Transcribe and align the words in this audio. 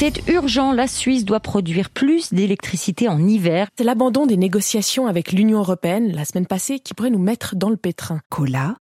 C'est 0.00 0.28
urgent, 0.28 0.70
la 0.70 0.86
Suisse 0.86 1.24
doit 1.24 1.40
produire 1.40 1.90
plus 1.90 2.32
d'électricité 2.32 3.08
en 3.08 3.18
hiver. 3.18 3.66
C'est 3.76 3.82
l'abandon 3.82 4.26
des 4.26 4.36
négociations 4.36 5.08
avec 5.08 5.32
l'Union 5.32 5.58
européenne 5.58 6.12
la 6.14 6.24
semaine 6.24 6.46
passée 6.46 6.78
qui 6.78 6.94
pourrait 6.94 7.10
nous 7.10 7.18
mettre 7.18 7.56
dans 7.56 7.68
le 7.68 7.76
pétrin. 7.76 8.20
Cola, 8.30 8.76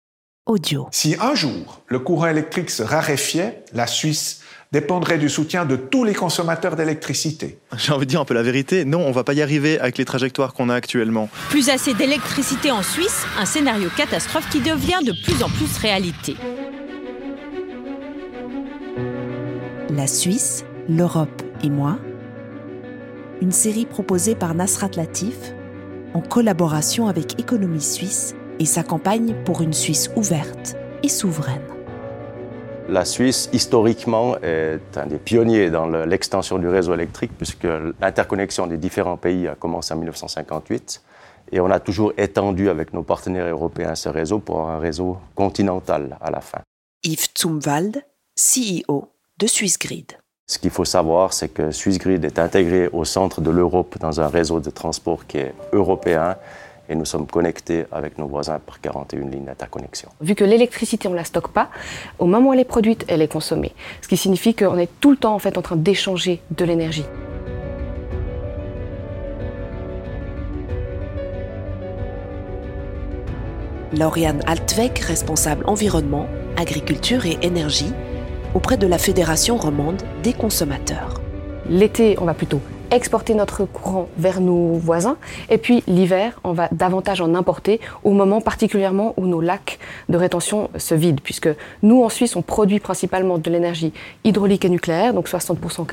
audio. 0.45 0.89
Si 0.91 1.15
un 1.21 1.37
jour 1.37 1.83
le 1.87 2.01
courant 2.01 2.27
électrique 2.27 2.69
se 2.69 2.83
raréfiait, 2.83 3.63
la 3.73 3.87
Suisse 3.87 4.41
dépendrait 4.73 5.19
du 5.19 5.29
soutien 5.29 5.65
de 5.65 5.77
tous 5.77 6.03
les 6.03 6.15
consommateurs 6.15 6.75
d'électricité. 6.75 7.61
J'ai 7.77 7.93
envie 7.93 8.07
de 8.07 8.11
dire 8.11 8.21
un 8.21 8.25
peu 8.25 8.35
la 8.35 8.43
vérité, 8.43 8.85
non, 8.85 9.07
on 9.07 9.13
va 9.13 9.23
pas 9.23 9.35
y 9.35 9.41
arriver 9.41 9.79
avec 9.79 9.99
les 9.99 10.05
trajectoires 10.05 10.53
qu'on 10.53 10.69
a 10.69 10.75
actuellement. 10.75 11.29
Plus 11.49 11.69
assez 11.69 11.95
d'électricité 11.95 12.73
en 12.73 12.83
Suisse, 12.83 13.25
un 13.39 13.47
scénario 13.47 13.89
catastrophe 13.97 14.51
qui 14.51 14.59
devient 14.59 15.07
de 15.07 15.13
plus 15.23 15.45
en 15.45 15.49
plus 15.49 15.79
réalité. 15.79 16.35
La 19.91 20.09
Suisse, 20.09 20.65
l'Europe 20.89 21.43
et 21.63 21.71
moi. 21.71 21.99
Une 23.41 23.53
série 23.53 23.87
proposée 23.87 24.35
par 24.35 24.55
Nasrat 24.55 24.91
Latif 24.97 25.55
en 26.15 26.21
collaboration 26.21 27.09
avec 27.09 27.41
Économie 27.41 27.81
Suisse 27.81 28.35
et 28.59 28.65
sa 28.65 28.83
campagne 28.83 29.35
pour 29.45 29.63
une 29.63 29.73
Suisse 29.73 30.11
ouverte 30.17 30.77
et 31.03 31.09
souveraine. 31.09 31.63
La 32.89 33.05
Suisse, 33.05 33.49
historiquement, 33.53 34.37
est 34.43 34.97
un 34.97 35.07
des 35.07 35.17
pionniers 35.17 35.71
dans 35.71 35.87
l'extension 35.87 36.59
du 36.59 36.69
réseau 36.69 36.93
électrique, 36.93 37.33
puisque 37.37 37.67
l'interconnexion 38.01 38.67
des 38.67 38.77
différents 38.77 39.17
pays 39.17 39.49
a 39.49 39.55
commencé 39.55 39.95
en 39.95 39.97
1958. 39.97 41.03
Et 41.53 41.61
on 41.61 41.71
a 41.71 41.81
toujours 41.81 42.13
étendu 42.19 42.69
avec 42.69 42.93
nos 42.93 43.03
partenaires 43.03 43.47
européens 43.47 43.95
ce 43.95 44.11
réseau 44.11 44.39
pour 44.39 44.69
un 44.69 44.79
réseau 44.79 45.17
continental 45.35 46.19
à 46.21 46.31
la 46.31 46.41
fin. 46.41 46.61
Yves 47.03 47.29
Zumwald, 47.39 48.05
CEO 48.37 49.09
de 49.39 49.47
SwissGrid. 49.47 50.13
Ce 50.47 50.59
qu'il 50.59 50.69
faut 50.69 50.85
savoir, 50.85 51.33
c'est 51.33 51.49
que 51.49 51.71
SwissGrid 51.71 52.23
est 52.23 52.39
intégré 52.39 52.89
au 52.89 53.07
centre 53.07 53.41
de 53.41 53.49
l'Europe 53.49 53.97
dans 53.99 54.21
un 54.21 54.29
réseau 54.29 54.61
de 54.61 54.69
transport 54.69 55.27
qui 55.27 55.39
est 55.39 55.55
européen 55.73 56.37
et 56.87 56.95
nous 56.95 57.07
sommes 57.07 57.27
connectés 57.27 57.87
avec 57.91 58.19
nos 58.19 58.27
voisins 58.27 58.59
par 58.59 58.79
41 58.79 59.31
lignes 59.31 59.47
d'interconnexion. 59.47 60.11
Vu 60.21 60.35
que 60.35 60.45
l'électricité, 60.45 61.09
on 61.09 61.13
ne 61.13 61.17
la 61.17 61.25
stocke 61.25 61.49
pas, 61.49 61.71
au 62.19 62.27
moment 62.27 62.51
où 62.51 62.53
elle 62.53 62.61
est 62.61 62.65
produite, 62.65 63.07
elle 63.09 63.23
est 63.23 63.33
consommée. 63.33 63.73
Ce 64.03 64.09
qui 64.09 64.19
signifie 64.19 64.55
qu'on 64.55 64.77
est 64.77 64.91
tout 65.01 65.11
le 65.11 65.17
temps 65.17 65.35
en, 65.35 65.39
fait, 65.39 65.57
en 65.57 65.63
train 65.63 65.77
d'échanger 65.77 66.43
de 66.51 66.65
l'énergie. 66.67 67.07
Lauriane 73.95 74.43
Altweg, 74.47 74.99
responsable 74.99 75.65
environnement, 75.67 76.27
agriculture 76.59 77.25
et 77.25 77.39
énergie, 77.41 77.95
auprès 78.55 78.77
de 78.77 78.87
la 78.87 78.99
Fédération 78.99 79.57
romande 79.57 80.03
des 80.23 80.33
consommateurs. 80.33 81.21
L'été, 81.69 82.17
on 82.21 82.25
va 82.25 82.35
plutôt 82.35 82.61
exporter 82.91 83.35
notre 83.35 83.65
courant 83.65 84.09
vers 84.17 84.41
nos 84.41 84.75
voisins. 84.75 85.17
Et 85.51 85.59
puis 85.59 85.83
l'hiver, 85.87 86.41
on 86.45 86.53
va 86.53 86.69
davantage 86.73 87.21
en 87.21 87.35
importer 87.35 87.81
au 88.03 88.11
moment 88.11 88.41
particulièrement 88.41 89.15
où 89.17 89.27
nos 89.27 89.41
lacs 89.41 89.79
de 90.09 90.17
rétention 90.17 90.71
se 90.77 90.95
vident, 90.95 91.21
puisque 91.23 91.49
nous 91.83 92.03
en 92.03 92.09
Suisse, 92.09 92.37
on 92.37 92.43
produit 92.43 92.81
principalement 92.81 93.39
de 93.39 93.51
l'énergie 93.51 93.93
hydraulique 94.25 94.65
et 94.65 94.69
nucléaire, 94.69 95.15
donc 95.15 95.29
60%, 95.29 95.57
40%, 95.59 95.87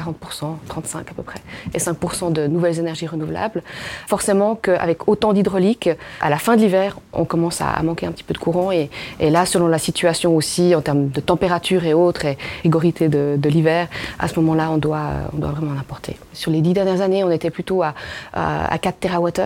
35% 0.69 0.97
à 0.97 1.03
peu 1.15 1.23
près, 1.23 1.39
et 1.73 1.77
5% 1.77 2.31
de 2.31 2.47
nouvelles 2.47 2.79
énergies 2.79 3.07
renouvelables. 3.07 3.63
Forcément 4.07 4.55
qu'avec 4.55 5.07
autant 5.07 5.33
d'hydraulique, 5.33 5.89
à 6.21 6.29
la 6.29 6.37
fin 6.37 6.55
de 6.55 6.61
l'hiver, 6.61 6.99
on 7.13 7.25
commence 7.25 7.61
à 7.61 7.81
manquer 7.83 8.05
un 8.05 8.11
petit 8.11 8.23
peu 8.23 8.33
de 8.33 8.39
courant. 8.39 8.71
Et, 8.71 8.89
là, 9.19 9.45
selon 9.45 9.67
la 9.67 9.77
situation 9.77 10.35
aussi, 10.35 10.75
en 10.75 10.81
termes 10.81 11.09
de 11.09 11.21
température 11.21 11.85
et 11.85 11.93
autres, 11.93 12.25
et 12.25 12.37
de, 12.63 13.49
l'hiver, 13.49 13.87
à 14.19 14.27
ce 14.27 14.39
moment-là, 14.39 14.71
on 14.71 14.77
doit, 14.77 15.09
vraiment 15.33 15.71
en 15.71 15.79
importer. 15.79 16.17
Sur 16.33 16.51
les 16.51 16.61
dix 16.61 16.73
dernières 16.83 17.01
années, 17.01 17.23
on 17.23 17.31
était 17.31 17.49
plutôt 17.49 17.83
à, 17.83 17.93
à, 18.33 18.77
4 18.77 18.99
TWh. 18.99 19.41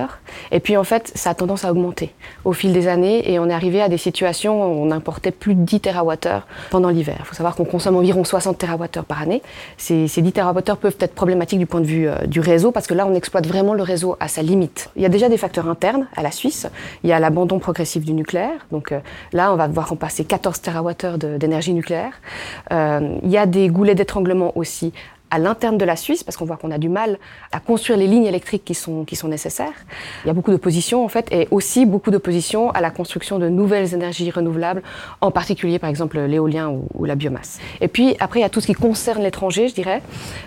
Et 0.52 0.60
puis 0.60 0.78
en 0.78 0.84
fait, 0.84 1.12
ça 1.16 1.32
a 1.32 1.34
tendance 1.34 1.66
à 1.66 1.72
augmenter 1.72 2.14
au 2.44 2.54
fil 2.54 2.74
des 2.74 2.88
années 2.88 3.32
et 3.32 3.40
on 3.40 3.50
est 3.50 3.54
arrivé 3.54 3.82
à 3.82 3.90
des 3.90 3.98
situations 3.98 4.64
où 4.64 4.86
on 4.86 4.92
importait 4.92 5.32
plus 5.32 5.56
de 5.56 5.62
10 5.62 5.82
TWh 5.82 6.42
pendant 6.70 6.90
l'hiver. 6.90 7.18
Il 7.20 7.26
faut 7.26 7.36
savoir 7.36 7.56
qu'on 7.56 7.66
consomme 7.66 7.96
environ 7.96 8.24
60 8.24 8.58
TWh 8.58 9.02
par 9.08 9.22
année. 9.22 9.42
Ces, 9.78 10.08
10 10.08 10.32
TWh 10.32 10.76
peuvent 10.80 10.98
être 11.00 11.16
problématiques 11.16 11.60
du 11.60 11.66
point 11.66 11.82
de 11.82 11.86
vue 11.86 12.08
euh, 12.08 12.26
du 12.26 12.40
réseau 12.40 12.72
parce 12.72 12.88
que 12.88 12.94
là, 12.94 13.06
on 13.08 13.14
exploite 13.14 13.48
vraiment 13.48 13.74
le 13.74 13.84
réseau 13.84 14.18
à 14.20 14.28
sa 14.28 14.42
limite. 14.42 14.90
Il 14.96 15.02
y 15.02 15.06
a 15.06 15.10
déjà 15.10 15.30
des 15.30 15.38
facteurs 15.38 15.68
internes 15.68 16.08
à 16.16 16.24
la 16.24 16.32
Suisse. 16.32 16.68
Il 17.04 17.10
y 17.10 17.14
a 17.14 17.20
l'abandon 17.20 17.60
progressif 17.60 18.04
du 18.04 18.14
nucléaire. 18.14 18.66
Donc 18.72 18.92
euh, 18.92 19.00
là, 19.34 19.52
on 19.54 19.56
va 19.56 19.68
devoir 19.68 19.90
remplacer 19.90 20.26
14 20.26 20.62
TWh 20.62 21.18
d'énergie 21.38 21.74
nucléaire. 21.74 22.14
Euh, 22.72 23.18
il 23.24 23.30
y 23.30 23.38
a 23.38 23.46
des 23.46 23.68
goulets 23.70 23.96
d'étranglement 23.96 24.52
aussi 24.56 24.94
à 25.36 25.38
l'interne 25.38 25.78
de 25.78 25.84
la 25.84 25.98
Suisse, 25.98 26.24
parce 26.24 26.38
qu'on 26.38 26.46
voit 26.46 26.56
qu'on 26.56 26.72
a 26.72 26.78
du 26.78 26.88
mal 26.88 27.20
à 27.52 27.60
construire 27.60 28.00
les 28.00 28.08
lignes 28.08 28.26
électriques 28.26 28.64
qui 28.64 28.74
sont, 28.74 29.04
qui 29.04 29.18
sont 29.18 29.28
nécessaires. 29.28 29.74
Il 30.24 30.28
y 30.28 30.30
a 30.30 30.34
beaucoup 30.34 30.52
d'opposition, 30.52 31.04
en 31.04 31.10
fait, 31.10 31.28
et 31.30 31.50
aussi 31.52 31.86
beaucoup 31.86 32.10
d'opposition 32.10 32.72
à 32.72 32.80
la 32.80 32.90
construction 32.90 33.38
de 33.38 33.50
nouvelles 33.50 33.94
énergies 33.94 34.32
renouvelables, 34.32 34.82
en 35.20 35.32
particulier, 35.32 35.78
par 35.78 35.90
exemple, 35.90 36.18
l'éolien 36.20 36.70
ou, 36.70 37.04
la 37.04 37.16
biomasse. 37.16 37.60
Et 37.82 37.90
puis, 37.90 38.16
après, 38.22 38.40
il 38.40 38.44
y 38.44 38.46
a 38.46 38.50
tout 38.50 38.62
ce 38.62 38.68
qui 38.68 38.74
concerne 38.74 39.22
l'étranger, 39.24 39.68
je 39.68 39.76
dirais. 39.76 40.02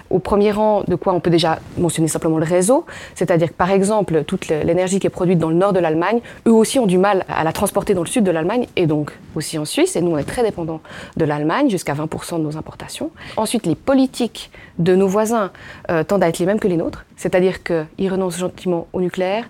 Au 0.08 0.20
premier 0.20 0.52
rang, 0.52 0.84
de 0.88 0.94
quoi 0.94 1.12
on 1.12 1.20
peut 1.20 1.28
déjà 1.28 1.58
mentionner 1.76 2.08
simplement 2.08 2.38
le 2.38 2.46
réseau, 2.46 2.86
c'est-à-dire 3.14 3.48
que, 3.48 3.54
par 3.54 3.70
exemple, 3.70 4.24
toute 4.24 4.48
l'énergie 4.48 5.00
qui 5.00 5.06
est 5.06 5.10
produite 5.10 5.38
dans 5.38 5.50
le 5.50 5.54
nord 5.54 5.74
de 5.74 5.80
l'Allemagne, 5.80 6.20
eux 6.46 6.52
aussi 6.52 6.78
ont 6.78 6.86
du 6.86 6.96
mal 6.96 7.26
à 7.28 7.44
la 7.44 7.52
transporter 7.52 7.92
dans 7.92 8.04
le 8.04 8.08
sud 8.08 8.24
de 8.24 8.30
l'Allemagne, 8.30 8.66
et 8.76 8.86
donc 8.86 9.12
aussi 9.34 9.58
en 9.58 9.66
Suisse, 9.66 9.96
et 9.96 10.00
nous, 10.00 10.12
on 10.12 10.18
est 10.18 10.24
très 10.24 10.42
dépendants 10.42 10.80
de 11.18 11.26
l'Allemagne, 11.26 11.68
jusqu'à 11.68 11.92
20% 11.92 12.38
de 12.38 12.42
nos 12.42 12.56
importations. 12.56 13.10
Ensuite, 13.36 13.66
les 13.66 13.74
politiques 13.74 14.50
de 14.78 14.94
nos 14.94 15.08
voisins 15.08 15.50
euh, 15.90 16.04
tendent 16.04 16.22
à 16.22 16.28
être 16.28 16.38
les 16.38 16.46
mêmes 16.46 16.60
que 16.60 16.68
les 16.68 16.76
nôtres, 16.76 17.04
c'est-à-dire 17.16 17.62
qu'ils 17.62 18.10
renoncent 18.10 18.38
gentiment 18.38 18.86
au 18.92 19.00
nucléaire, 19.00 19.44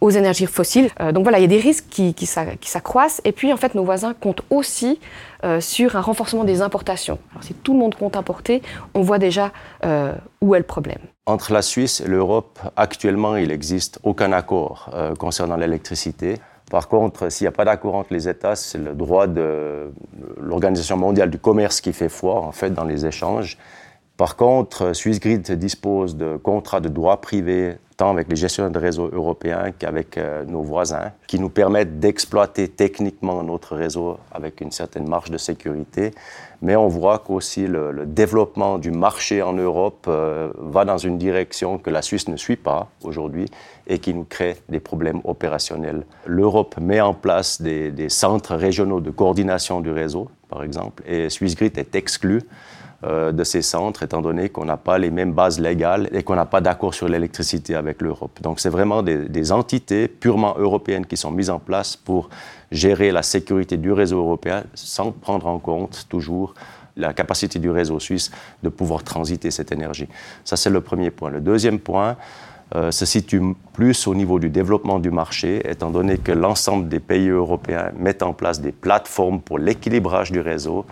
aux 0.00 0.10
énergies 0.10 0.46
fossiles. 0.46 0.90
Euh, 1.00 1.12
donc 1.12 1.22
voilà, 1.22 1.38
il 1.38 1.42
y 1.42 1.44
a 1.44 1.48
des 1.48 1.60
risques 1.60 1.86
qui, 1.88 2.14
qui 2.14 2.26
s'accroissent. 2.26 3.20
Et 3.24 3.32
puis 3.32 3.52
en 3.52 3.56
fait, 3.56 3.74
nos 3.74 3.84
voisins 3.84 4.14
comptent 4.14 4.42
aussi 4.50 4.98
euh, 5.44 5.60
sur 5.60 5.96
un 5.96 6.00
renforcement 6.00 6.44
des 6.44 6.60
importations. 6.60 7.18
Alors 7.30 7.44
si 7.44 7.54
tout 7.54 7.72
le 7.72 7.78
monde 7.78 7.94
compte 7.94 8.16
importer, 8.16 8.62
on 8.94 9.02
voit 9.02 9.18
déjà 9.18 9.52
où 10.40 10.54
est 10.54 10.58
le 10.58 10.64
problème. 10.64 10.98
Entre 11.26 11.52
la 11.52 11.62
Suisse 11.62 12.00
et 12.00 12.08
l'Europe, 12.08 12.58
actuellement, 12.76 13.36
il 13.36 13.48
n'existe 13.48 14.00
aucun 14.02 14.32
accord 14.32 14.90
concernant 15.18 15.56
l'électricité. 15.56 16.38
Par 16.72 16.88
contre, 16.88 17.30
s'il 17.30 17.44
n'y 17.44 17.48
a 17.48 17.52
pas 17.52 17.66
d'accord 17.66 17.94
entre 17.96 18.14
les 18.14 18.28
États, 18.28 18.56
c'est 18.56 18.78
le 18.78 18.94
droit 18.94 19.26
de 19.26 19.92
l'Organisation 20.40 20.96
mondiale 20.96 21.30
du 21.30 21.38
commerce 21.38 21.80
qui 21.80 21.92
fait 21.92 22.08
foi, 22.08 22.40
en 22.40 22.50
fait, 22.50 22.70
dans 22.70 22.84
les 22.84 23.04
échanges. 23.04 23.58
Par 24.22 24.36
contre, 24.36 24.92
SwissGrid 24.92 25.50
dispose 25.58 26.16
de 26.16 26.36
contrats 26.36 26.78
de 26.78 26.88
droit 26.88 27.20
privé 27.20 27.74
tant 27.96 28.12
avec 28.12 28.28
les 28.28 28.36
gestionnaires 28.36 28.70
de 28.70 28.78
réseau 28.78 29.10
européens 29.12 29.72
qu'avec 29.76 30.16
euh, 30.16 30.44
nos 30.44 30.62
voisins, 30.62 31.10
qui 31.26 31.40
nous 31.40 31.48
permettent 31.48 31.98
d'exploiter 31.98 32.68
techniquement 32.68 33.42
notre 33.42 33.74
réseau 33.74 34.18
avec 34.30 34.60
une 34.60 34.70
certaine 34.70 35.08
marge 35.08 35.32
de 35.32 35.38
sécurité. 35.38 36.12
Mais 36.60 36.76
on 36.76 36.86
voit 36.86 37.18
qu'aussi 37.18 37.66
le, 37.66 38.06
développement 38.06 38.78
du 38.78 38.92
marché 38.92 39.42
en 39.42 39.54
Europe 39.54 40.06
euh, 40.06 40.52
va 40.56 40.84
dans 40.84 40.98
une 40.98 41.18
direction 41.18 41.78
que 41.78 41.90
la 41.90 42.00
Suisse 42.00 42.28
ne 42.28 42.36
suit 42.36 42.54
pas 42.54 42.90
aujourd'hui 43.02 43.46
et 43.88 43.98
qui 43.98 44.14
nous 44.14 44.24
crée 44.24 44.56
des 44.68 44.78
problèmes 44.78 45.20
opérationnels. 45.24 46.06
L'Europe 46.26 46.76
met 46.80 47.00
en 47.00 47.12
place 47.12 47.60
des, 47.60 47.90
des 47.90 48.08
centres 48.08 48.54
régionaux 48.54 49.00
de 49.00 49.10
coordination 49.10 49.80
du 49.80 49.90
réseau, 49.90 50.28
par 50.48 50.62
exemple, 50.62 51.02
et 51.08 51.28
SwissGrid 51.28 51.76
est 51.76 51.96
exclu 51.96 52.42
de 53.02 53.44
ces 53.44 53.62
centres, 53.62 54.04
étant 54.04 54.22
donné 54.22 54.48
qu'on 54.48 54.64
n'a 54.64 54.76
pas 54.76 54.96
les 54.96 55.10
mêmes 55.10 55.32
bases 55.32 55.58
légales 55.58 56.08
et 56.12 56.22
qu'on 56.22 56.36
n'a 56.36 56.46
pas 56.46 56.60
d'accord 56.60 56.94
sur 56.94 57.08
l'électricité 57.08 57.74
avec 57.74 58.00
l'Europe. 58.00 58.38
Donc 58.42 58.60
c'est 58.60 58.68
vraiment 58.68 59.02
des, 59.02 59.52
entités 59.52 60.06
purement 60.06 60.54
européennes 60.56 61.06
qui 61.06 61.16
sont 61.16 61.32
mises 61.32 61.50
en 61.50 61.58
place 61.58 61.96
pour 61.96 62.30
gérer 62.70 63.10
la 63.10 63.22
sécurité 63.22 63.76
du 63.76 63.90
réseau 63.90 64.18
européen 64.18 64.62
sans 64.74 65.10
prendre 65.10 65.48
en 65.48 65.58
compte 65.58 66.06
toujours 66.08 66.54
la 66.96 67.12
capacité 67.12 67.58
du 67.58 67.70
réseau 67.70 67.98
suisse 67.98 68.30
de 68.62 68.68
pouvoir 68.68 69.02
transiter 69.02 69.50
cette 69.50 69.72
énergie. 69.72 70.08
Ça, 70.44 70.56
c'est 70.56 70.70
le 70.70 70.80
premier 70.80 71.10
point. 71.10 71.30
Le 71.30 71.40
deuxième 71.40 71.78
point 71.78 72.16
euh, 72.74 72.90
se 72.90 73.04
situe 73.04 73.42
plus 73.72 74.06
au 74.06 74.14
niveau 74.14 74.38
du 74.38 74.48
développement 74.48 74.98
du 74.98 75.10
marché, 75.10 75.62
étant 75.68 75.90
donné 75.90 76.18
que 76.18 76.32
l'ensemble 76.32 76.88
des 76.88 77.00
pays 77.00 77.28
européens 77.28 77.90
mettent 77.98 78.22
en 78.22 78.32
place 78.32 78.60
des 78.60 78.72
plateformes 78.72 79.40
pour 79.40 79.58
l'équilibrage 79.58 80.32
du 80.32 80.40
réseau 80.40 80.86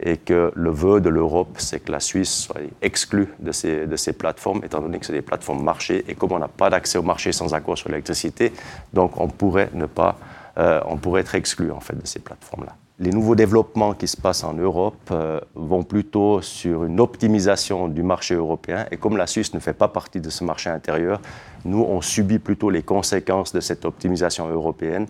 et 0.00 0.16
que 0.16 0.52
le 0.54 0.70
vœu 0.70 1.00
de 1.00 1.08
l'Europe, 1.08 1.56
c'est 1.58 1.80
que 1.80 1.92
la 1.92 2.00
Suisse 2.00 2.32
soit 2.32 2.60
exclue 2.82 3.28
de 3.40 3.52
ces, 3.52 3.86
de 3.86 3.96
ces 3.96 4.12
plateformes, 4.12 4.60
étant 4.64 4.80
donné 4.80 4.98
que 4.98 5.06
c'est 5.06 5.12
des 5.12 5.22
plateformes 5.22 5.62
marché, 5.62 6.04
et 6.08 6.14
comme 6.14 6.32
on 6.32 6.38
n'a 6.38 6.48
pas 6.48 6.70
d'accès 6.70 6.98
au 6.98 7.02
marché 7.02 7.32
sans 7.32 7.54
accord 7.54 7.76
sur 7.76 7.88
l'électricité, 7.88 8.52
donc 8.92 9.20
on 9.20 9.28
pourrait 9.28 9.70
ne 9.74 9.86
pas, 9.86 10.16
euh, 10.58 10.80
on 10.86 10.96
pourrait 10.96 11.22
être 11.22 11.34
exclu 11.34 11.70
en 11.72 11.80
fait 11.80 12.00
de 12.00 12.06
ces 12.06 12.20
plateformes-là. 12.20 12.76
Les 13.00 13.10
nouveaux 13.10 13.36
développements 13.36 13.94
qui 13.94 14.08
se 14.08 14.16
passent 14.16 14.42
en 14.42 14.54
Europe 14.54 14.96
euh, 15.12 15.40
vont 15.54 15.84
plutôt 15.84 16.42
sur 16.42 16.84
une 16.84 16.98
optimisation 16.98 17.86
du 17.86 18.02
marché 18.02 18.34
européen, 18.34 18.86
et 18.90 18.96
comme 18.96 19.16
la 19.16 19.26
Suisse 19.26 19.52
ne 19.54 19.60
fait 19.60 19.72
pas 19.72 19.88
partie 19.88 20.20
de 20.20 20.30
ce 20.30 20.44
marché 20.44 20.70
intérieur, 20.70 21.20
nous 21.64 21.82
on 21.82 22.00
subit 22.00 22.38
plutôt 22.38 22.70
les 22.70 22.82
conséquences 22.82 23.52
de 23.52 23.60
cette 23.60 23.84
optimisation 23.84 24.48
européenne 24.48 25.06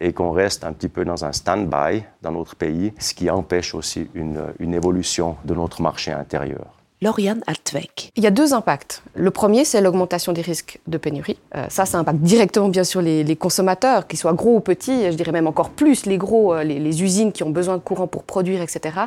et 0.00 0.12
qu'on 0.12 0.30
reste 0.30 0.64
un 0.64 0.72
petit 0.72 0.88
peu 0.88 1.04
dans 1.04 1.24
un 1.24 1.32
stand-by 1.32 2.04
dans 2.22 2.32
notre 2.32 2.56
pays, 2.56 2.92
ce 2.98 3.14
qui 3.14 3.30
empêche 3.30 3.74
aussi 3.74 4.08
une, 4.14 4.74
évolution 4.74 5.36
de 5.44 5.54
notre 5.54 5.82
marché 5.82 6.10
intérieur. 6.10 6.66
Lauriane 7.02 7.42
Altweg. 7.46 8.10
Il 8.16 8.24
y 8.24 8.26
a 8.26 8.30
deux 8.30 8.54
impacts. 8.54 9.02
Le 9.14 9.30
premier, 9.30 9.64
c'est 9.66 9.82
l'augmentation 9.82 10.32
des 10.32 10.40
risques 10.40 10.80
de 10.86 10.96
pénurie. 10.96 11.36
Euh, 11.54 11.66
ça, 11.68 11.84
ça 11.84 11.98
impacte 11.98 12.20
directement, 12.20 12.68
bien 12.70 12.82
sûr, 12.84 13.02
les, 13.02 13.36
consommateurs, 13.36 14.06
qu'ils 14.06 14.18
soient 14.18 14.32
gros 14.32 14.56
ou 14.56 14.60
petits, 14.60 15.12
je 15.12 15.16
dirais 15.16 15.32
même 15.32 15.46
encore 15.46 15.70
plus 15.70 16.06
les 16.06 16.16
gros, 16.16 16.54
euh, 16.54 16.62
les, 16.64 17.02
usines 17.02 17.32
qui 17.32 17.42
ont 17.42 17.50
besoin 17.50 17.76
de 17.76 17.82
courant 17.82 18.06
pour 18.06 18.24
produire, 18.24 18.62
etc. 18.62 19.00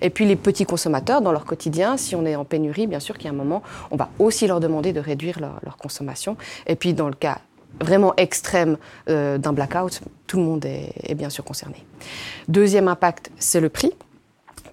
Et 0.00 0.10
puis 0.10 0.24
les 0.24 0.36
petits 0.36 0.64
consommateurs, 0.64 1.20
dans 1.20 1.30
leur 1.32 1.44
quotidien, 1.44 1.96
si 1.96 2.16
on 2.16 2.26
est 2.26 2.34
en 2.34 2.44
pénurie, 2.44 2.88
bien 2.88 3.00
sûr 3.00 3.16
qu'il 3.16 3.26
y 3.26 3.28
a 3.28 3.32
un 3.32 3.36
moment, 3.36 3.62
on 3.92 3.96
va 3.96 4.08
aussi 4.18 4.48
leur 4.48 4.58
demander 4.58 4.92
de 4.92 5.00
réduire 5.00 5.38
leur, 5.38 5.76
consommation. 5.76 6.36
Et 6.66 6.76
puis, 6.76 6.94
dans 6.94 7.08
le 7.08 7.14
cas 7.14 7.38
vraiment 7.80 8.14
extrême 8.16 8.76
euh, 9.08 9.38
d'un 9.38 9.52
blackout, 9.52 10.00
tout 10.26 10.38
le 10.38 10.44
monde 10.44 10.64
est 10.64 11.14
bien 11.14 11.30
sûr 11.30 11.44
concerné. 11.44 11.84
Deuxième 12.48 12.88
impact, 12.88 13.30
c'est 13.38 13.60
le 13.60 13.68
prix 13.68 13.92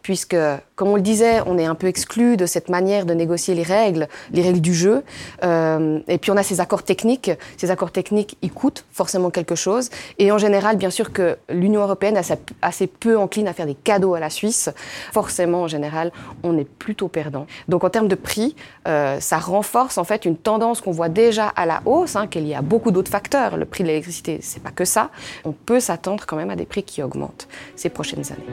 puisque, 0.01 0.38
comme 0.75 0.89
on 0.89 0.95
le 0.95 1.01
disait, 1.01 1.42
on 1.45 1.57
est 1.57 1.65
un 1.65 1.75
peu 1.75 1.88
exclu 1.88 2.38
de 2.38 2.45
cette 2.45 2.69
manière 2.69 3.06
de 3.06 3.13
négocier 3.13 3.56
les 3.56 3.63
règles, 3.63 4.07
les 4.31 4.42
règles 4.42 4.62
du 4.62 4.74
jeu. 4.74 5.03
Euh, 5.44 6.00
et 6.07 6.18
puis 6.18 6.31
on 6.31 6.38
a 6.38 6.44
ces 6.44 6.59
accords 6.59 6.83
techniques. 6.83 7.31
Ces 7.57 7.71
accords 7.71 7.92
techniques, 7.92 8.38
ils 8.42 8.51
coûtent 8.51 8.86
forcément 8.92 9.30
quelque 9.30 9.56
chose. 9.56 9.89
Et 10.19 10.31
en 10.31 10.38
général, 10.38 10.77
bien 10.77 10.89
sûr 10.89 11.12
que 11.12 11.38
l'Union 11.50 11.81
européenne 11.81 12.18
est 12.18 12.33
assez 12.62 12.88
peu 12.88 13.18
encline 13.18 13.48
à 13.48 13.53
faire 13.53 13.65
des 13.65 13.75
cadeaux 13.75 14.13
à 14.13 14.19
la 14.19 14.30
Suisse. 14.30 14.69
Forcément, 15.12 15.63
en 15.63 15.68
général, 15.68 16.12
on 16.44 16.57
est 16.57 16.68
plutôt 16.68 17.07
perdant. 17.07 17.45
Donc 17.68 17.83
en 17.83 17.89
termes 17.89 18.07
de 18.07 18.15
prix, 18.15 18.56
euh, 18.88 19.19
ça 19.19 19.38
renforce 19.38 19.98
en 19.98 20.03
fait 20.03 20.25
une 20.25 20.38
tendance 20.38 20.81
qu'on 20.81 20.92
voit 20.92 21.09
déjà 21.09 21.48
à 21.48 21.65
la 21.65 21.81
hausse, 21.86 22.15
hein, 22.15 22.27
qu'il 22.27 22.48
y 22.48 22.56
a 22.56 22.62
beaucoup 22.62 22.92
d'autres 22.92 23.12
facteurs. 23.12 23.57
Le 23.57 23.65
prix 23.65 23.83
de 23.83 23.89
l'électricité, 23.89 24.39
c'est 24.42 24.62
pas 24.62 24.71
que 24.71 24.86
ça. 24.86 25.09
On 25.45 25.51
peut 25.51 25.80
s'attendre 25.80 26.25
quand 26.25 26.36
même 26.36 26.50
à 26.50 26.56
des 26.56 26.65
prix 26.65 26.83
qui 26.83 27.03
augmentent 27.03 27.48
ces 27.75 27.89
prochaines 27.89 28.25
années. 28.31 28.45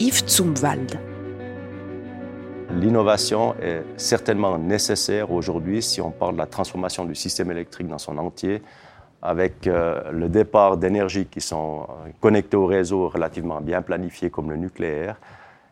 Yves 0.00 0.28
Zumwald. 0.28 0.96
L'innovation 2.70 3.56
est 3.60 3.82
certainement 3.96 4.56
nécessaire 4.56 5.32
aujourd'hui 5.32 5.82
si 5.82 6.00
on 6.00 6.12
parle 6.12 6.34
de 6.34 6.38
la 6.38 6.46
transformation 6.46 7.04
du 7.04 7.16
système 7.16 7.50
électrique 7.50 7.88
dans 7.88 7.98
son 7.98 8.16
entier, 8.18 8.62
avec 9.22 9.66
euh, 9.66 10.12
le 10.12 10.28
départ 10.28 10.76
d'énergies 10.76 11.26
qui 11.26 11.40
sont 11.40 11.80
euh, 11.80 12.10
connectées 12.20 12.56
au 12.56 12.66
réseau 12.66 13.08
relativement 13.08 13.60
bien 13.60 13.82
planifiées 13.82 14.30
comme 14.30 14.50
le 14.50 14.56
nucléaire, 14.56 15.16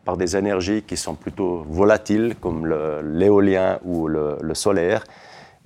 par 0.03 0.17
des 0.17 0.35
énergies 0.35 0.81
qui 0.81 0.97
sont 0.97 1.15
plutôt 1.15 1.65
volatiles 1.69 2.35
comme 2.41 2.65
l'éolien 2.65 3.79
ou 3.85 4.07
le, 4.09 4.37
solaire. 4.53 5.05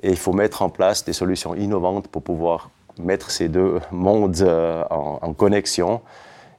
Et 0.04 0.10
il 0.10 0.18
faut 0.18 0.34
mettre 0.34 0.62
en 0.62 0.69
place 0.69 1.04
des 1.04 1.13
solutions 1.13 1.56
innovantes 1.56 2.08
pour 2.08 2.22
pouvoir 2.22 2.69
mettre 3.00 3.31
ces 3.31 3.50
deux 3.50 3.80
mondes 3.92 4.42
euh, 4.42 4.84
en 4.90 5.34
connexion 5.34 6.02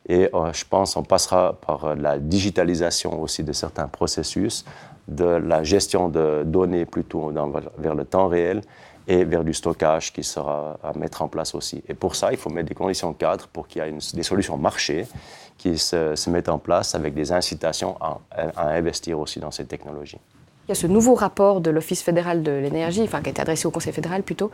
et 0.08 0.28
euh, 0.34 0.52
je 0.52 0.64
pense 0.68 0.94
qu'on 0.94 1.02
passera 1.02 1.54
par 1.54 1.84
euh, 1.84 1.94
la 1.94 2.18
digitalisation 2.18 3.20
aussi 3.20 3.44
de 3.44 3.52
certains 3.52 3.88
processus, 3.88 4.64
de 5.08 5.24
la 5.24 5.62
gestion 5.62 6.08
de 6.08 6.42
données 6.44 6.86
plutôt 6.86 7.32
vers 7.78 7.94
le 7.94 8.04
temps 8.04 8.28
réel 8.28 8.62
et 9.08 9.24
vers 9.24 9.42
du 9.42 9.52
stockage 9.52 10.12
qui 10.12 10.22
sera 10.22 10.78
à 10.82 10.92
mettre 10.96 11.22
en 11.22 11.28
place 11.28 11.54
aussi. 11.54 11.82
Et 11.88 11.94
pour 11.94 12.14
ça, 12.14 12.30
il 12.30 12.38
faut 12.38 12.50
mettre 12.50 12.68
des 12.68 12.74
conditions 12.74 13.12
cadres 13.12 13.48
pour 13.48 13.66
qu'il 13.66 13.82
y 13.82 13.84
ait 13.84 13.92
des 14.14 14.22
solutions 14.22 14.56
marché 14.56 15.06
qui 15.58 15.76
se, 15.76 16.30
mettent 16.30 16.48
en 16.48 16.58
place 16.58 16.94
avec 16.94 17.14
des 17.14 17.32
incitations 17.32 17.96
à 18.00 18.68
investir 18.68 19.18
aussi 19.18 19.40
dans 19.40 19.50
ces 19.50 19.64
technologies. 19.64 20.20
Il 20.72 20.76
y 20.76 20.78
a 20.78 20.80
ce 20.80 20.86
nouveau 20.86 21.14
rapport 21.14 21.60
de 21.60 21.68
l'Office 21.68 22.02
fédéral 22.02 22.42
de 22.42 22.50
l'énergie, 22.50 23.02
enfin 23.02 23.20
qui 23.20 23.28
a 23.28 23.32
été 23.32 23.42
adressé 23.42 23.66
au 23.66 23.70
Conseil 23.70 23.92
fédéral 23.92 24.22
plutôt, 24.22 24.50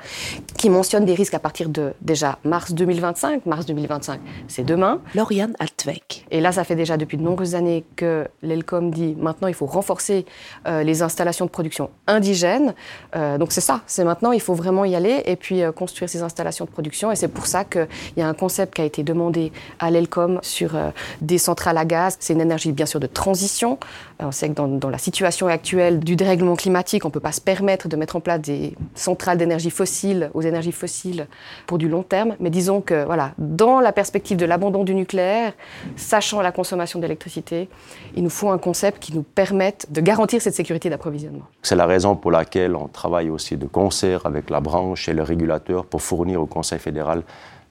qui 0.57 0.69
mentionne 0.69 1.05
des 1.05 1.15
risques 1.15 1.35
à 1.35 1.39
partir 1.39 1.69
de 1.69 1.93
déjà 2.03 2.41
mars 2.43 2.73
2025. 2.73 3.47
Mars 3.47 3.67
2025, 3.67 4.21
c'est 4.49 4.65
demain. 4.65 5.01
Lauriane 5.15 5.55
Altweg. 5.61 6.03
Et 6.33 6.41
là, 6.41 6.51
ça 6.51 6.65
fait 6.65 6.75
déjà 6.75 6.97
depuis 6.97 7.19
de 7.19 7.23
nombreuses 7.23 7.55
années 7.55 7.85
que 7.95 8.27
l'ELCOM 8.43 8.91
dit 8.91 9.15
maintenant 9.17 9.47
il 9.47 9.55
faut 9.55 9.67
renforcer 9.67 10.27
euh, 10.67 10.83
les 10.83 11.03
installations 11.03 11.45
de 11.45 11.51
production 11.51 11.89
indigènes. 12.09 12.75
Euh, 13.15 13.39
donc 13.39 13.53
c'est 13.53 13.61
ça, 13.61 13.83
c'est 13.87 14.03
maintenant 14.03 14.33
il 14.33 14.41
faut 14.41 14.55
vraiment 14.55 14.85
y 14.85 14.97
aller 14.97 15.23
et 15.25 15.37
puis 15.37 15.63
euh, 15.63 15.71
construire 15.71 16.11
ces 16.11 16.23
installations 16.23 16.65
de 16.65 16.71
production. 16.71 17.13
Et 17.13 17.17
c'est 17.17 17.29
pour 17.29 17.47
ça 17.47 17.63
qu'il 17.63 17.87
y 18.17 18.23
a 18.23 18.29
un 18.29 18.35
concept 18.35 18.75
qui 18.75 18.83
a 18.83 18.85
été 18.85 19.05
demandé 19.05 19.53
à 19.79 19.93
l'ELCOM 19.93 20.41
sur 20.43 20.73
des 21.21 21.39
centrales 21.39 21.79
à 21.79 21.85
gaz. 21.85 22.17
C'est 22.19 22.33
une 22.33 22.41
énergie 22.41 22.73
bien 22.73 22.87
sûr 22.87 22.99
de 22.99 23.07
transition. 23.07 23.79
on 24.19 24.33
sait 24.33 24.49
que 24.49 24.55
dans, 24.55 24.67
dans 24.67 24.91
la 24.91 24.99
situation 24.99 25.47
actuelle 25.47 26.01
du 26.09 26.17
dérèglement 26.17 26.57
climatique, 26.57 27.05
on 27.05 27.09
ne 27.09 27.13
peut 27.13 27.21
pas 27.21 27.33
se 27.33 27.41
permettre 27.41 27.87
de 27.87 27.95
mettre 27.95 28.17
en 28.17 28.21
place 28.21 28.41
des 28.41 28.75
centrales 28.95 29.37
d'énergie 29.37 29.69
fossile 29.69 30.31
aux 30.33 30.41
énergies 30.41 30.73
fossiles 30.73 31.27
pour 31.67 31.77
du 31.77 31.87
long 31.87 32.03
terme. 32.03 32.35
Mais 32.41 32.49
disons 32.49 32.81
que, 32.81 33.05
voilà, 33.05 33.33
dans 33.37 33.81
la 33.81 33.93
perspective 33.93 34.39
de 34.39 34.47
l'abandon 34.47 34.85
du 34.85 34.95
nucléaire, 34.95 35.53
sachant 35.97 36.41
la 36.41 36.51
consommation 36.51 36.99
d'électricité, 36.99 37.69
il 38.17 38.23
nous 38.23 38.31
faut 38.31 38.49
un 38.49 38.57
concept 38.57 39.03
qui 39.03 39.15
nous 39.15 39.23
permette 39.23 39.93
de 39.93 40.01
garantir 40.01 40.41
cette 40.41 40.55
sécurité 40.55 40.89
d'approvisionnement. 40.89 41.45
C'est 41.61 41.77
la 41.77 41.85
raison 41.85 42.17
pour 42.17 42.31
laquelle 42.31 42.75
on 42.75 42.89
travaille 42.89 43.29
aussi 43.29 43.59
de 43.59 43.67
concert 43.67 44.25
avec 44.25 44.49
la 44.49 44.61
branche 44.61 45.11
et 45.11 45.13
le 45.13 45.23
régulateur 45.23 45.85
pour 45.85 46.01
fournir 46.01 46.41
au 46.41 46.47
Conseil 46.47 46.79
fédéral 46.79 47.23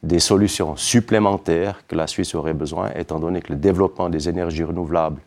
des 0.03 0.19
solutions 0.19 0.75
supplémentaires 0.75 1.81
que 1.87 1.95
la 1.95 2.05
Suisse 2.05 2.35
aurait 2.35 2.53
besoin, 2.53 2.91
étant 2.95 3.19
donné 3.19 3.41
que 3.41 3.51
le 3.51 3.57
développement 3.57 4.09
des 4.09 4.29
énergies 4.29 4.63
renouvelables 4.63 5.19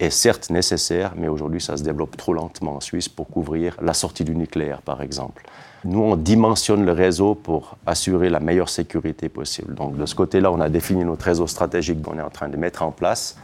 est 0.00 0.10
certes 0.10 0.50
nécessaire, 0.50 1.12
mais 1.16 1.28
aujourd'hui 1.28 1.60
ça 1.60 1.76
se 1.76 1.82
développe 1.82 2.16
trop 2.16 2.34
lentement 2.34 2.76
en 2.76 2.80
Suisse 2.80 3.08
pour 3.08 3.28
couvrir 3.28 3.76
la 3.80 3.94
sortie 3.94 4.24
du 4.24 4.34
nucléaire, 4.34 4.82
par 4.82 5.02
exemple. 5.02 5.44
Nous, 5.84 6.00
on 6.00 6.16
dimensionne 6.16 6.84
le 6.84 6.92
réseau 6.92 7.34
pour 7.34 7.76
assurer 7.86 8.28
la 8.28 8.40
meilleure 8.40 8.68
sécurité 8.68 9.28
possible. 9.28 9.74
Donc 9.74 9.96
de 9.96 10.04
ce 10.04 10.14
côté-là, 10.14 10.50
on 10.50 10.60
a 10.60 10.68
défini 10.68 11.04
notre 11.04 11.24
réseau 11.24 11.46
stratégique 11.46 12.02
qu'on 12.02 12.18
est 12.18 12.22
en 12.22 12.30
train 12.30 12.48
de 12.48 12.56
mettre 12.56 12.82
en 12.82 12.90
place. 12.90 13.36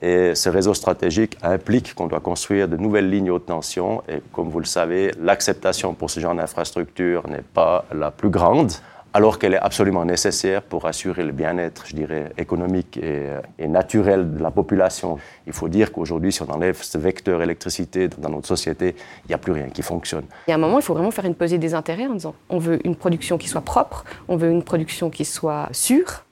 Et 0.00 0.34
ce 0.34 0.48
réseau 0.48 0.74
stratégique 0.74 1.36
implique 1.42 1.94
qu'on 1.94 2.06
doit 2.06 2.20
construire 2.20 2.68
de 2.68 2.76
nouvelles 2.76 3.10
lignes 3.10 3.30
haute 3.30 3.46
tension. 3.46 4.02
Et 4.08 4.22
comme 4.32 4.48
vous 4.48 4.60
le 4.60 4.64
savez, 4.64 5.12
l'acceptation 5.20 5.94
pour 5.94 6.10
ce 6.10 6.20
genre 6.20 6.34
d'infrastructure 6.34 7.28
n'est 7.28 7.42
pas 7.42 7.84
la 7.92 8.10
plus 8.10 8.30
grande 8.30 8.72
alors 9.14 9.38
qu'elle 9.38 9.54
est 9.54 9.60
absolument 9.60 10.04
nécessaire 10.04 10.62
pour 10.62 10.86
assurer 10.86 11.24
le 11.24 11.32
bien-être, 11.32 11.84
je 11.86 11.96
dirais, 11.96 12.32
économique 12.36 12.98
et, 12.98 13.66
naturel 13.66 14.34
de 14.34 14.42
la 14.42 14.50
population. 14.50 15.18
Il 15.46 15.52
faut 15.52 15.68
dire 15.68 15.92
qu'aujourd'hui, 15.92 16.32
si 16.32 16.42
on 16.42 16.50
enlève 16.50 16.80
ce 16.82 16.98
vecteur 16.98 17.42
électricité 17.42 18.08
dans 18.08 18.28
notre 18.28 18.46
société, 18.46 18.94
il 19.24 19.28
n'y 19.28 19.34
a 19.34 19.38
plus 19.38 19.52
rien 19.52 19.68
qui 19.68 19.82
fonctionne. 19.82 20.24
Il 20.46 20.50
y 20.50 20.52
a 20.52 20.56
un 20.56 20.58
moment, 20.58 20.78
il 20.78 20.82
faut 20.82 20.94
vraiment 20.94 21.10
faire 21.10 21.24
une 21.24 21.34
pesée 21.34 21.58
des 21.58 21.74
intérêts 21.74 22.06
en 22.06 22.14
disant 22.14 22.34
on 22.48 22.58
veut 22.58 22.78
une 22.86 22.96
production 22.96 23.38
qui 23.38 23.48
soit 23.48 23.60
propre, 23.60 24.04
on 24.28 24.36
veut 24.36 24.50
une 24.50 24.62
production 24.62 25.10
qui 25.10 25.24
soit 25.24 25.68
sûre. 25.72 26.24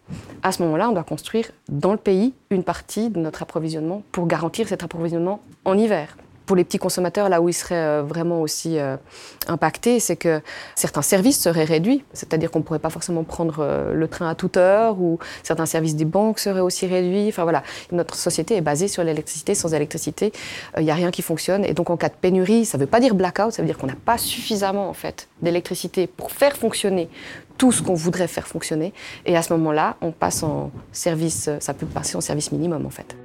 À 0.42 0.52
ce 0.52 0.62
moment-là, 0.62 0.88
on 0.88 0.92
doit 0.92 1.02
construire 1.02 1.50
dans 1.68 1.92
le 1.92 1.98
pays 1.98 2.34
une 2.50 2.62
partie 2.62 3.10
de 3.10 3.18
notre 3.18 3.42
approvisionnement 3.42 4.02
pour 4.12 4.26
garantir 4.26 4.68
cet 4.68 4.84
approvisionnement 4.84 5.40
en 5.64 5.76
hiver 5.76 6.16
pour 6.46 6.56
les 6.56 6.64
petits 6.64 6.78
consommateurs, 6.78 7.28
là 7.28 7.42
où 7.42 7.48
ils 7.48 7.54
seraient 7.54 7.74
euh, 7.74 8.02
vraiment 8.02 8.40
aussi 8.40 8.78
euh, 8.78 8.96
impactés, 9.48 10.00
c'est 10.00 10.16
que 10.16 10.40
certains 10.76 11.02
services 11.02 11.40
seraient 11.40 11.64
réduits. 11.64 12.04
C'est-à-dire 12.12 12.50
qu'on 12.50 12.60
ne 12.60 12.64
pourrait 12.64 12.78
pas 12.78 12.90
forcément 12.90 13.24
prendre 13.24 13.56
euh, 13.60 13.92
le 13.92 14.08
train 14.08 14.28
à 14.28 14.34
toute 14.34 14.56
heure, 14.56 15.00
ou 15.00 15.18
certains 15.42 15.66
services 15.66 15.96
des 15.96 16.04
banques 16.04 16.38
seraient 16.38 16.60
aussi 16.60 16.86
réduits. 16.86 17.26
Enfin 17.28 17.42
voilà, 17.42 17.62
notre 17.90 18.14
société 18.14 18.56
est 18.56 18.60
basée 18.60 18.88
sur 18.88 19.02
l'électricité. 19.02 19.54
Sans 19.54 19.74
électricité, 19.74 20.32
il 20.78 20.84
n'y 20.84 20.90
a 20.90 20.94
rien 20.94 21.10
qui 21.10 21.22
fonctionne. 21.22 21.64
Et 21.64 21.74
donc 21.74 21.90
en 21.90 21.96
cas 21.96 22.08
de 22.08 22.14
pénurie, 22.14 22.64
ça 22.64 22.78
ne 22.78 22.84
veut 22.84 22.88
pas 22.88 23.00
dire 23.00 23.14
blackout, 23.14 23.52
ça 23.52 23.62
veut 23.62 23.66
dire 23.66 23.76
qu'on 23.76 23.88
n'a 23.88 23.96
pas 24.04 24.18
suffisamment 24.18 24.88
en 24.88 24.94
fait 24.94 25.28
d'électricité 25.42 26.06
pour 26.06 26.30
faire 26.30 26.56
fonctionner 26.56 27.08
tout 27.58 27.72
ce 27.72 27.82
qu'on 27.82 27.94
voudrait 27.94 28.28
faire 28.28 28.46
fonctionner. 28.46 28.92
Et 29.24 29.36
à 29.36 29.42
ce 29.42 29.52
moment-là, 29.54 29.96
on 30.00 30.12
passe 30.12 30.42
en 30.42 30.70
service, 30.92 31.50
ça 31.58 31.74
peut 31.74 31.86
passer 31.86 32.16
en 32.16 32.20
service 32.20 32.52
minimum 32.52 32.86
en 32.86 32.90
fait. 32.90 33.16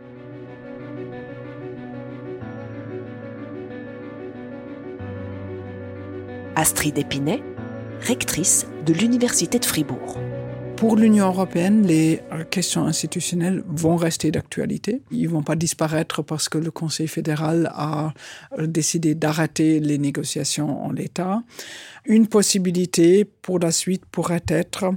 Astrid 6.55 6.97
Épinay, 6.97 7.41
rectrice 8.01 8.67
de 8.85 8.93
l'Université 8.93 9.57
de 9.57 9.65
Fribourg. 9.65 10.17
Pour 10.75 10.95
l'Union 10.95 11.27
européenne, 11.27 11.85
les 11.85 12.21
questions 12.49 12.85
institutionnelles 12.85 13.63
vont 13.67 13.95
rester 13.95 14.31
d'actualité. 14.31 15.03
Ils 15.11 15.29
vont 15.29 15.43
pas 15.43 15.55
disparaître 15.55 16.23
parce 16.23 16.49
que 16.49 16.57
le 16.57 16.71
Conseil 16.71 17.07
fédéral 17.07 17.71
a 17.75 18.13
décidé 18.57 19.13
d'arrêter 19.13 19.79
les 19.79 19.99
négociations 19.99 20.83
en 20.83 20.91
l'état. 20.91 21.43
Une 22.05 22.25
possibilité 22.25 23.25
pour 23.25 23.59
la 23.59 23.71
suite 23.71 24.05
pourrait 24.11 24.43
être 24.47 24.91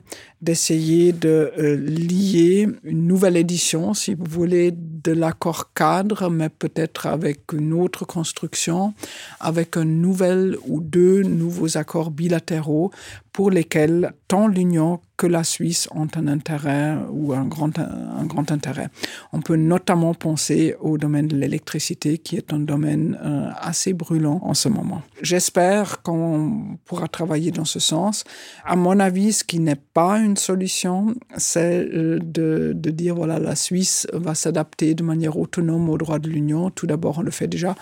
d'essayer 0.45 1.13
de 1.13 1.53
euh, 1.59 1.77
lier 1.77 2.69
une 2.85 3.07
nouvelle 3.07 3.37
édition, 3.37 3.95
si 3.95 4.15
vous 4.15 4.27
voulez, 4.29 4.73
de 4.73 5.13
l'accord 5.13 5.73
cadre, 5.73 6.29
mais 6.29 6.51
peut-être 6.51 7.07
avec 7.07 7.53
une 7.53 7.73
autre 7.73 8.05
construction, 8.05 8.95
avec 9.41 9.77
un 9.77 9.85
nouvel 9.85 10.57
ou 10.67 10.81
deux 10.81 11.23
nouveaux 11.23 11.77
accords 11.79 12.11
bilatéraux 12.11 12.91
pour 13.33 13.51
lesquels 13.51 14.13
tant 14.29 14.47
l'Union 14.47 15.01
que 15.17 15.27
la 15.27 15.45
Suisse 15.45 15.89
ont 15.93 16.09
un 16.15 16.29
intérêt 16.29 16.97
ou 17.11 17.33
un 17.33 17.45
grand, 17.45 17.79
un 17.79 18.25
grand 18.27 18.51
intérêt. 18.51 18.89
On 19.33 19.41
peut 19.41 19.57
notamment 19.57 20.15
penser 20.15 20.77
au 20.81 20.99
domaine 20.99 21.29
de 21.29 21.37
l'électricité, 21.37 22.19
qui 22.19 22.37
est 22.37 22.53
un 22.53 22.61
domaine 22.61 23.19
euh, 23.25 23.51
assez 23.61 23.93
brûlant 23.93 24.41
en 24.43 24.55
ce 24.55 24.69
moment. 24.69 25.03
J'espère 25.21 26.03
qu'on 26.03 26.77
pourra 26.85 27.09
travailler 27.09 27.51
dans 27.51 27.65
ce 27.65 27.81
sens. 27.81 28.25
À 28.65 28.77
mon 28.77 28.99
avis, 29.01 29.33
ce 29.33 29.45
qui 29.45 29.59
n'est 29.61 29.83
pas 29.95 30.19
une 30.19 30.34
une 30.35 30.39
solution, 30.39 31.15
c'est 31.37 31.89
euh, 31.95 32.19
de, 32.21 32.73
dire 32.91 33.15
voilà, 33.15 33.39
la 33.39 33.55
Suisse 33.55 34.09
va 34.13 34.35
s'adapter 34.35 34.95
de 34.95 35.05
manière 35.05 35.39
autonome 35.39 35.89
aux 35.89 35.97
droits 35.97 36.19
de 36.19 36.29
l'Union. 36.29 36.71
Tout 36.71 36.89
d'abord, 36.89 37.19
on 37.19 37.23
le 37.23 37.31
fait 37.31 37.47
déjà 37.47 37.77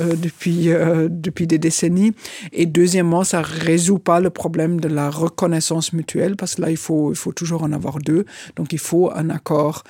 euh, 0.00 0.14
depuis, 0.14 0.70
euh, 0.70 1.08
depuis 1.10 1.46
des 1.46 1.58
décennies. 1.58 2.12
Et 2.52 2.66
deuxièmement, 2.66 3.24
ça 3.24 3.40
ne 3.40 3.46
résout 3.46 3.98
pas 3.98 4.20
le 4.20 4.28
problème 4.28 4.80
de 4.80 4.88
la 4.88 5.08
reconnaissance 5.08 5.94
mutuelle, 5.94 6.36
parce 6.36 6.56
que 6.56 6.62
là, 6.62 6.70
il 6.70 6.76
faut, 6.76 7.10
il 7.10 7.16
faut 7.16 7.32
toujours 7.32 7.62
en 7.62 7.72
avoir 7.72 7.98
deux. 7.98 8.26
Donc, 8.56 8.74
il 8.74 8.78
faut 8.78 9.10
un 9.14 9.30
accord 9.30 9.84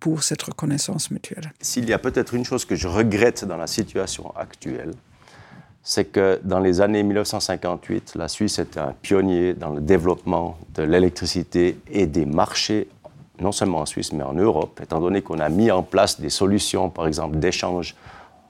pour 0.00 0.24
cette 0.24 0.42
reconnaissance 0.42 1.10
mutuelle. 1.12 1.52
S'il 1.60 1.88
y 1.88 1.92
a 1.92 1.98
peut-être 1.98 2.34
une 2.34 2.44
chose 2.44 2.64
que 2.64 2.74
je 2.74 2.88
regrette 2.88 3.44
dans 3.44 3.56
la 3.56 3.68
situation 3.68 4.34
actuelle, 4.36 4.90
c'est 5.86 6.06
que 6.06 6.40
dans 6.42 6.60
les 6.60 6.80
années 6.80 7.02
1958, 7.02 8.14
la 8.16 8.28
Suisse 8.28 8.58
était 8.58 8.80
un 8.80 8.94
pionnier 9.02 9.52
dans 9.52 9.68
le 9.68 9.82
développement 9.82 10.56
de 10.74 10.82
l'électricité 10.82 11.78
et 11.90 12.06
des 12.06 12.24
marchés, 12.24 12.88
non 13.38 13.52
seulement 13.52 13.80
en 13.80 13.86
Suisse, 13.86 14.10
mais 14.14 14.22
en 14.24 14.32
Europe, 14.32 14.80
étant 14.82 14.98
donné 14.98 15.20
qu'on 15.20 15.38
a 15.38 15.50
mis 15.50 15.70
en 15.70 15.82
place 15.82 16.18
des 16.18 16.30
solutions, 16.30 16.88
par 16.88 17.06
exemple, 17.06 17.36
d'échange 17.36 17.94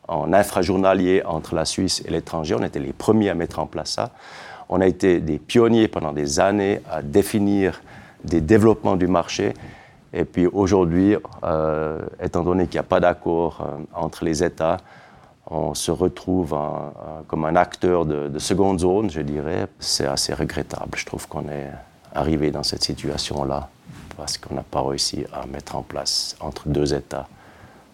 en 0.06 0.32
infrajournalier 0.32 1.22
entre 1.24 1.56
la 1.56 1.64
Suisse 1.64 2.04
et 2.06 2.10
l'étranger. 2.10 2.54
On 2.56 2.62
était 2.62 2.78
les 2.78 2.92
premiers 2.92 3.30
à 3.30 3.34
mettre 3.34 3.58
en 3.58 3.66
place 3.66 3.90
ça. 3.90 4.10
On 4.68 4.80
a 4.80 4.86
été 4.86 5.18
des 5.18 5.38
pionniers 5.38 5.88
pendant 5.88 6.12
des 6.12 6.38
années 6.38 6.80
à 6.88 7.02
définir 7.02 7.82
des 8.22 8.40
développements 8.40 8.96
du 8.96 9.08
marché. 9.08 9.54
Et 10.12 10.24
puis 10.24 10.46
aujourd'hui, 10.46 11.16
euh, 11.42 11.98
étant 12.22 12.44
donné 12.44 12.66
qu'il 12.66 12.74
n'y 12.74 12.86
a 12.86 12.88
pas 12.88 13.00
d'accord 13.00 13.60
euh, 13.66 13.82
entre 13.92 14.24
les 14.24 14.44
États, 14.44 14.76
on 15.46 15.74
se 15.74 15.90
retrouve 15.90 16.56
comme 17.28 17.44
un 17.44 17.56
acteur 17.56 18.06
de, 18.06 18.38
seconde 18.38 18.80
zone, 18.80 19.10
je 19.10 19.20
dirais. 19.20 19.66
C'est 19.78 20.06
assez 20.06 20.32
regrettable. 20.32 20.96
Je 20.96 21.04
trouve 21.04 21.28
qu'on 21.28 21.48
est 21.48 21.70
arrivé 22.14 22.50
dans 22.50 22.62
cette 22.62 22.84
situation-là 22.84 23.68
parce 24.16 24.38
qu'on 24.38 24.54
n'a 24.54 24.62
pas 24.62 24.82
réussi 24.82 25.24
à 25.32 25.46
mettre 25.46 25.76
en 25.76 25.82
place 25.82 26.36
entre 26.40 26.68
deux 26.68 26.94
États 26.94 27.26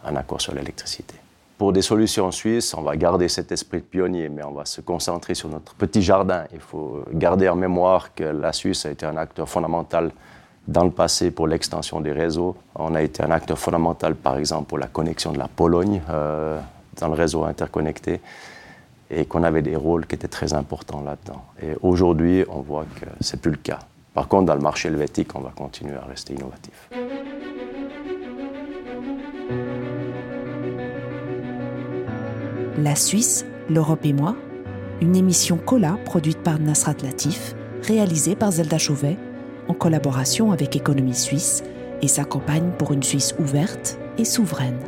un 0.04 0.16
accord 0.16 0.40
sur 0.40 0.54
l'électricité. 0.54 1.14
Pour 1.58 1.72
des 1.74 1.82
solutions 1.82 2.30
suisses, 2.30 2.72
on 2.72 2.80
va 2.80 2.96
garder 2.96 3.28
cet 3.28 3.52
esprit 3.52 3.78
de 3.78 3.84
pionnier, 3.84 4.30
mais 4.30 4.42
on 4.42 4.52
va 4.52 4.64
se 4.64 4.80
concentrer 4.80 5.34
sur 5.34 5.50
notre 5.50 5.74
petit 5.74 6.00
jardin. 6.00 6.44
Il 6.54 6.60
faut 6.60 7.04
garder 7.12 7.50
en 7.50 7.56
mémoire 7.56 8.14
que 8.14 8.24
la 8.24 8.54
Suisse 8.54 8.86
a 8.86 8.90
été 8.90 9.04
un 9.04 9.18
acteur 9.18 9.46
fondamental 9.46 10.10
dans 10.66 10.84
le 10.84 10.90
passé 10.90 11.30
pour 11.30 11.46
l'extension 11.46 12.00
des 12.00 12.12
réseaux. 12.12 12.56
On 12.74 12.94
a 12.94 13.02
été 13.02 13.22
un 13.22 13.30
acteur 13.30 13.58
fondamental, 13.58 14.14
par 14.14 14.38
exemple, 14.38 14.68
pour 14.68 14.78
la 14.78 14.86
connexion 14.86 15.32
de 15.32 15.38
la 15.38 15.48
Pologne. 15.48 16.00
Euh, 16.08 16.58
dans 17.00 17.08
le 17.08 17.14
réseau 17.14 17.44
interconnecté 17.44 18.20
et 19.10 19.24
qu'on 19.24 19.42
avait 19.42 19.62
des 19.62 19.76
rôles 19.76 20.06
qui 20.06 20.14
étaient 20.14 20.28
très 20.28 20.54
importants 20.54 21.02
là-dedans. 21.02 21.42
Et 21.62 21.76
aujourd'hui, 21.82 22.44
on 22.48 22.60
voit 22.60 22.84
que 23.00 23.06
ce 23.20 23.34
n'est 23.34 23.40
plus 23.40 23.50
le 23.50 23.56
cas. 23.56 23.80
Par 24.14 24.28
contre, 24.28 24.46
dans 24.46 24.54
le 24.54 24.60
marché 24.60 24.88
helvétique, 24.88 25.34
on 25.34 25.40
va 25.40 25.50
continuer 25.50 25.96
à 25.96 26.06
rester 26.08 26.34
innovatif. 26.34 26.90
La 32.78 32.94
Suisse, 32.94 33.44
l'Europe 33.68 34.04
et 34.04 34.12
moi, 34.12 34.36
une 35.00 35.16
émission 35.16 35.58
Cola 35.58 35.98
produite 36.04 36.38
par 36.38 36.58
Nasrat 36.58 36.94
Latif, 37.02 37.54
réalisée 37.82 38.36
par 38.36 38.52
Zelda 38.52 38.78
Chauvet, 38.78 39.16
en 39.68 39.74
collaboration 39.74 40.52
avec 40.52 40.76
Économie 40.76 41.14
Suisse 41.14 41.62
et 42.02 42.08
sa 42.08 42.24
campagne 42.24 42.70
pour 42.78 42.92
une 42.92 43.02
Suisse 43.02 43.34
ouverte 43.38 43.98
et 44.18 44.24
souveraine. 44.24 44.78